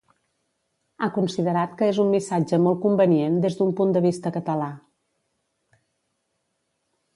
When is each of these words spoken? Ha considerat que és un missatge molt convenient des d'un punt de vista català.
Ha 1.01 1.09
considerat 1.17 1.75
que 1.81 1.89
és 1.93 1.99
un 2.05 2.09
missatge 2.13 2.59
molt 2.63 2.81
convenient 2.87 3.37
des 3.45 3.59
d'un 3.61 3.75
punt 3.81 3.95
de 3.99 4.05
vista 4.09 4.35
català. 4.41 4.73